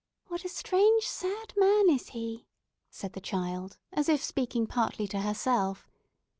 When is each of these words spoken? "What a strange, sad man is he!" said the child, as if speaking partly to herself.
"What 0.29 0.43
a 0.43 0.49
strange, 0.49 1.03
sad 1.05 1.53
man 1.55 1.87
is 1.87 2.07
he!" 2.09 2.47
said 2.89 3.13
the 3.13 3.21
child, 3.21 3.77
as 3.93 4.09
if 4.09 4.23
speaking 4.23 4.65
partly 4.65 5.07
to 5.09 5.19
herself. 5.21 5.87